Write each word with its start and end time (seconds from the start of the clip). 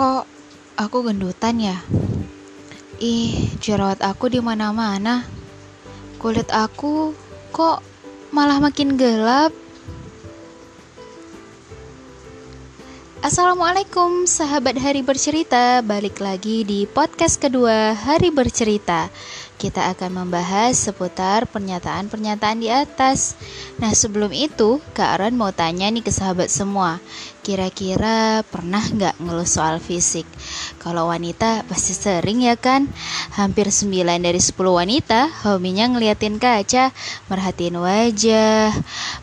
Kok 0.00 0.24
aku 0.80 1.12
gendutan 1.12 1.60
ya? 1.60 1.76
Ih, 3.04 3.52
jerawat 3.60 4.00
aku 4.00 4.32
di 4.32 4.40
mana-mana. 4.40 5.28
Kulit 6.16 6.48
aku 6.48 7.12
kok 7.52 7.84
malah 8.32 8.64
makin 8.64 8.96
gelap. 8.96 9.52
Assalamualaikum 13.20 14.24
sahabat 14.24 14.80
Hari 14.80 15.04
Bercerita 15.04 15.84
Balik 15.84 16.24
lagi 16.24 16.64
di 16.64 16.88
podcast 16.88 17.36
kedua 17.36 17.92
Hari 17.92 18.32
Bercerita 18.32 19.12
Kita 19.60 19.92
akan 19.92 20.24
membahas 20.24 20.72
seputar 20.72 21.44
pernyataan-pernyataan 21.44 22.64
di 22.64 22.72
atas 22.72 23.36
Nah 23.76 23.92
sebelum 23.92 24.32
itu 24.32 24.80
Kak 24.96 25.20
Aron 25.20 25.36
mau 25.36 25.52
tanya 25.52 25.92
nih 25.92 26.00
ke 26.00 26.08
sahabat 26.08 26.48
semua 26.48 26.96
Kira-kira 27.44 28.40
pernah 28.48 28.80
nggak 28.80 29.20
ngeluh 29.20 29.44
soal 29.44 29.76
fisik? 29.76 30.24
Kalau 30.80 31.12
wanita 31.12 31.68
pasti 31.68 31.92
sering 31.92 32.40
ya 32.40 32.56
kan? 32.56 32.88
Hampir 33.36 33.68
9 33.68 34.24
dari 34.24 34.40
10 34.40 34.56
wanita 34.56 35.28
hobinya 35.44 35.92
ngeliatin 35.92 36.40
kaca 36.40 36.88
Merhatiin 37.28 37.76
wajah 37.76 38.72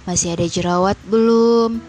Masih 0.05 0.37
ada 0.37 0.45
jerawat 0.45 1.01
belum? 1.09 1.81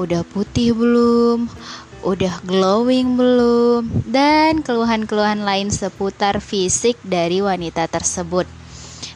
Udah 0.00 0.24
putih 0.24 0.72
belum? 0.72 1.52
Udah 2.00 2.40
glowing 2.48 3.20
belum? 3.20 4.08
Dan 4.08 4.64
keluhan-keluhan 4.64 5.44
lain 5.44 5.68
seputar 5.68 6.40
fisik 6.40 6.96
dari 7.04 7.44
wanita 7.44 7.92
tersebut. 7.92 8.48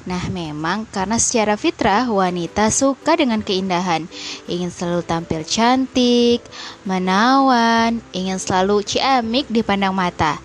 Nah, 0.05 0.21
memang 0.29 0.85
karena 0.93 1.17
secara 1.17 1.57
fitrah 1.57 2.05
wanita 2.05 2.69
suka 2.69 3.17
dengan 3.17 3.41
keindahan, 3.41 4.05
ingin 4.45 4.69
selalu 4.69 5.01
tampil 5.01 5.41
cantik, 5.49 6.45
menawan, 6.85 8.05
ingin 8.13 8.37
selalu 8.37 8.85
ciamik 8.85 9.49
dipandang 9.49 9.97
mata. 9.97 10.37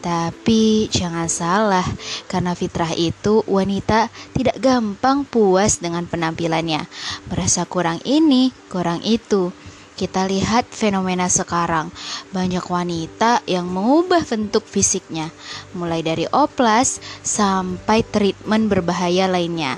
Tapi 0.00 0.88
jangan 0.88 1.28
salah, 1.28 1.84
karena 2.24 2.56
fitrah 2.56 2.96
itu 2.96 3.44
wanita 3.44 4.08
tidak 4.32 4.56
gampang 4.64 5.28
puas 5.28 5.76
dengan 5.76 6.08
penampilannya. 6.08 6.88
Merasa 7.28 7.68
kurang 7.68 8.00
ini, 8.08 8.48
kurang 8.72 9.04
itu. 9.04 9.52
Kita 9.92 10.24
lihat 10.24 10.72
fenomena 10.72 11.28
sekarang, 11.28 11.92
banyak 12.32 12.64
wanita 12.64 13.44
yang 13.44 13.68
mengubah 13.68 14.24
bentuk 14.24 14.64
fisiknya, 14.64 15.28
mulai 15.76 16.00
dari 16.00 16.24
oplas 16.32 16.96
sampai 17.20 18.00
treatment 18.00 18.72
berbahaya 18.72 19.28
lainnya. 19.28 19.76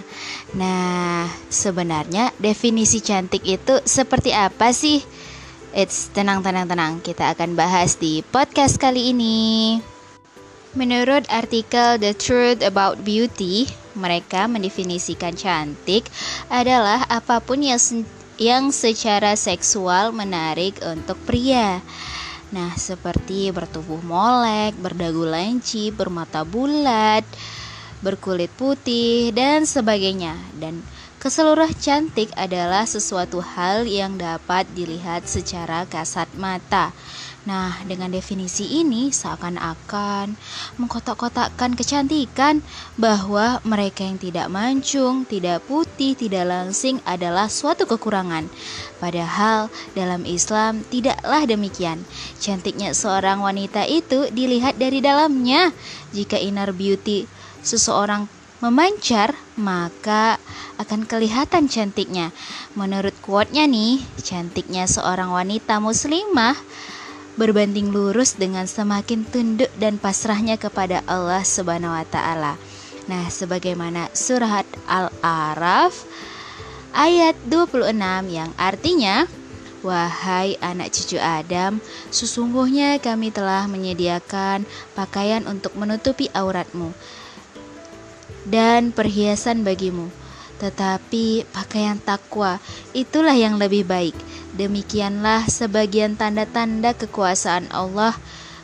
Nah, 0.55 1.27
sebenarnya 1.51 2.31
definisi 2.39 3.03
cantik 3.03 3.43
itu 3.43 3.83
seperti 3.83 4.31
apa 4.31 4.71
sih? 4.71 5.03
It's 5.75 6.15
tenang, 6.15 6.47
tenang, 6.47 6.71
tenang. 6.71 7.03
Kita 7.03 7.35
akan 7.35 7.59
bahas 7.59 7.99
di 7.99 8.23
podcast 8.23 8.79
kali 8.79 9.11
ini. 9.11 9.83
Menurut 10.79 11.27
artikel 11.27 11.99
The 11.99 12.15
Truth 12.15 12.63
About 12.63 13.03
Beauty, 13.03 13.67
mereka 13.99 14.47
mendefinisikan 14.47 15.35
cantik 15.35 16.07
adalah 16.51 17.03
apa 17.11 17.43
pun 17.43 17.63
yang 17.63 17.79
yang 18.41 18.75
secara 18.75 19.39
seksual 19.39 20.11
menarik 20.11 20.79
untuk 20.83 21.19
pria. 21.23 21.79
Nah, 22.55 22.75
seperti 22.79 23.51
bertubuh 23.51 23.99
molek, 24.07 24.79
berdagu 24.79 25.27
lanci, 25.27 25.91
bermata 25.91 26.47
bulat, 26.47 27.27
berkulit 27.99 28.51
putih, 28.55 29.35
dan 29.35 29.67
sebagainya. 29.67 30.39
Dan 30.55 30.79
ke 31.19 31.33
seluruh 31.33 31.73
cantik 31.81 32.31
adalah 32.37 32.87
sesuatu 32.87 33.43
hal 33.43 33.89
yang 33.89 34.21
dapat 34.21 34.69
dilihat 34.77 35.27
secara 35.27 35.89
kasat 35.89 36.31
mata. 36.39 36.95
Nah, 37.45 37.77
dengan 37.85 38.09
definisi 38.09 38.81
ini 38.81 39.13
seakan-akan 39.13 40.33
mengkotak-kotakkan 40.81 41.77
kecantikan 41.77 42.65
bahwa 42.97 43.61
mereka 43.69 44.01
yang 44.01 44.17
tidak 44.17 44.49
mancung, 44.49 45.29
tidak 45.29 45.61
putih, 45.69 46.17
tidak 46.17 46.49
langsing 46.49 47.05
adalah 47.05 47.53
suatu 47.53 47.85
kekurangan. 47.85 48.49
Padahal 48.97 49.69
dalam 49.93 50.25
Islam 50.25 50.89
tidaklah 50.89 51.45
demikian. 51.45 52.09
Cantiknya 52.41 52.97
seorang 52.97 53.45
wanita 53.45 53.85
itu 53.85 54.33
dilihat 54.33 54.81
dari 54.81 55.05
dalamnya. 55.05 55.69
Jika 56.17 56.41
inner 56.41 56.73
beauty 56.73 57.29
seseorang 57.61 58.25
memancar, 58.65 59.37
maka 59.61 60.41
akan 60.81 61.05
kelihatan 61.05 61.69
cantiknya. 61.69 62.33
Menurut 62.73 63.13
quote-nya 63.21 63.69
nih, 63.69 64.01
cantiknya 64.25 64.89
seorang 64.89 65.29
wanita 65.29 65.77
muslimah 65.77 66.57
berbanding 67.35 67.91
lurus 67.91 68.39
dengan 68.39 68.67
semakin 68.67 69.27
tunduk 69.27 69.71
dan 69.79 69.99
pasrahnya 69.99 70.55
kepada 70.59 71.03
Allah 71.07 71.43
Subhanahu 71.43 71.95
wa 71.95 72.07
taala. 72.07 72.55
Nah, 73.05 73.29
sebagaimana 73.29 74.09
surat 74.17 74.65
Al-A'raf 74.89 76.07
ayat 76.97 77.37
26 77.51 77.93
yang 78.33 78.51
artinya 78.57 79.29
Wahai 79.85 80.57
anak 80.65 80.97
cucu 80.97 81.21
Adam, 81.21 81.77
sesungguhnya 82.09 82.97
kami 83.05 83.29
telah 83.29 83.69
menyediakan 83.69 84.65
pakaian 84.97 85.45
untuk 85.45 85.77
menutupi 85.77 86.33
auratmu 86.33 86.97
dan 88.49 88.97
perhiasan 88.97 89.61
bagimu. 89.61 90.09
Tetapi 90.57 91.45
pakaian 91.53 92.01
takwa 92.01 92.57
itulah 92.97 93.37
yang 93.37 93.61
lebih 93.61 93.85
baik 93.85 94.17
Demikianlah 94.55 95.51
sebagian 95.51 96.15
tanda-tanda 96.15 96.95
kekuasaan 96.95 97.75
Allah. 97.75 98.15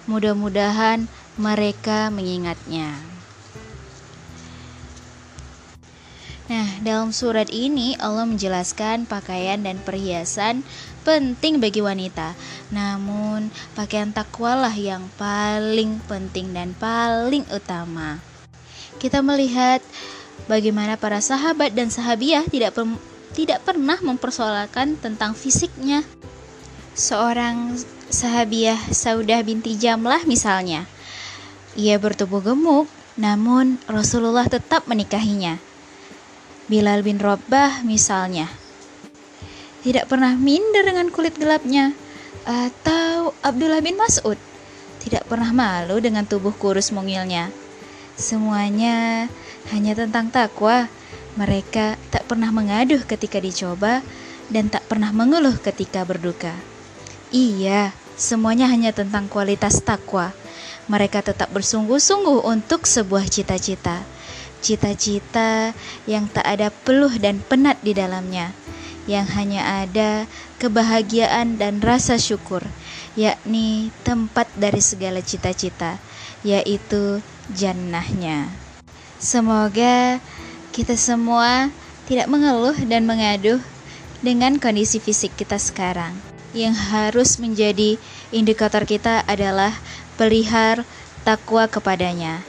Mudah-mudahan 0.06 1.10
mereka 1.34 2.14
mengingatnya. 2.14 2.94
Nah, 6.50 6.66
dalam 6.82 7.14
surat 7.14 7.46
ini 7.50 7.94
Allah 8.02 8.26
menjelaskan 8.26 9.06
pakaian 9.06 9.62
dan 9.62 9.78
perhiasan 9.82 10.66
penting 11.06 11.62
bagi 11.62 11.78
wanita. 11.78 12.34
Namun, 12.74 13.54
pakaian 13.78 14.10
takwalah 14.10 14.74
yang 14.74 15.06
paling 15.14 16.02
penting 16.10 16.50
dan 16.50 16.74
paling 16.74 17.46
utama. 17.54 18.18
Kita 18.98 19.22
melihat 19.22 19.78
bagaimana 20.50 20.98
para 20.98 21.22
sahabat 21.22 21.70
dan 21.70 21.86
sahabiah 21.86 22.42
tidak 22.50 22.74
tidak 23.30 23.62
pernah 23.62 23.98
mempersoalkan 24.02 24.98
tentang 24.98 25.38
fisiknya. 25.38 26.02
Seorang 26.94 27.78
sahabiah 28.10 28.78
Saudah 28.90 29.40
binti 29.46 29.78
Jamlah 29.78 30.26
misalnya. 30.26 30.84
Ia 31.78 31.96
bertubuh 32.02 32.42
gemuk, 32.42 32.90
namun 33.14 33.78
Rasulullah 33.86 34.50
tetap 34.50 34.90
menikahinya. 34.90 35.62
Bilal 36.66 37.06
bin 37.06 37.22
Rabah 37.22 37.86
misalnya. 37.86 38.50
Tidak 39.80 40.10
pernah 40.10 40.34
minder 40.34 40.82
dengan 40.82 41.08
kulit 41.08 41.38
gelapnya. 41.38 41.94
Atau 42.44 43.32
Abdullah 43.46 43.82
bin 43.82 43.94
Mas'ud. 43.94 44.38
Tidak 45.00 45.24
pernah 45.30 45.54
malu 45.54 46.02
dengan 46.02 46.26
tubuh 46.26 46.52
kurus 46.52 46.90
mungilnya. 46.92 47.48
Semuanya 48.18 49.30
hanya 49.72 49.92
tentang 49.96 50.28
takwa 50.28 50.90
mereka 51.38 51.94
tak 52.10 52.26
pernah 52.26 52.50
mengaduh 52.50 53.02
ketika 53.06 53.38
dicoba 53.38 54.02
dan 54.50 54.66
tak 54.66 54.86
pernah 54.90 55.14
mengeluh 55.14 55.54
ketika 55.62 56.02
berduka. 56.02 56.54
Iya, 57.30 57.94
semuanya 58.18 58.66
hanya 58.66 58.90
tentang 58.90 59.30
kualitas 59.30 59.78
takwa. 59.78 60.34
Mereka 60.90 61.22
tetap 61.22 61.54
bersungguh-sungguh 61.54 62.42
untuk 62.42 62.82
sebuah 62.82 63.30
cita-cita. 63.30 64.02
Cita-cita 64.60 65.70
yang 66.04 66.26
tak 66.26 66.44
ada 66.44 66.68
peluh 66.68 67.14
dan 67.16 67.38
penat 67.46 67.78
di 67.80 67.94
dalamnya, 67.94 68.50
yang 69.06 69.24
hanya 69.38 69.86
ada 69.86 70.26
kebahagiaan 70.60 71.56
dan 71.56 71.80
rasa 71.80 72.20
syukur, 72.20 72.60
yakni 73.16 73.88
tempat 74.04 74.50
dari 74.58 74.82
segala 74.84 75.24
cita-cita, 75.24 75.96
yaitu 76.44 77.24
jannahnya. 77.54 78.50
Semoga 79.16 80.20
kita 80.80 80.96
semua 80.96 81.68
tidak 82.08 82.24
mengeluh 82.32 82.72
dan 82.88 83.04
mengaduh 83.04 83.60
dengan 84.24 84.56
kondisi 84.56 84.96
fisik 84.96 85.36
kita 85.36 85.60
sekarang. 85.60 86.16
Yang 86.56 86.76
harus 86.88 87.36
menjadi 87.36 88.00
indikator 88.32 88.88
kita 88.88 89.20
adalah 89.28 89.76
pelihar 90.16 90.88
takwa 91.20 91.68
kepadanya. 91.68 92.40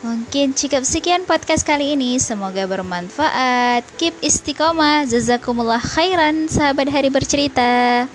Mungkin 0.00 0.56
cukup 0.56 0.82
sekian 0.88 1.28
podcast 1.28 1.62
kali 1.62 1.92
ini. 1.92 2.16
Semoga 2.16 2.64
bermanfaat. 2.64 3.84
Keep 4.00 4.24
istiqomah. 4.24 5.04
Jazakumullah 5.04 5.78
khairan, 5.78 6.48
sahabat 6.48 6.88
hari 6.88 7.12
bercerita. 7.12 8.08